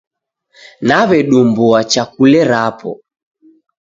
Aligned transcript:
Naw'edumbua 0.87 1.79
chakule 1.91 2.41
rapo. 2.51 2.89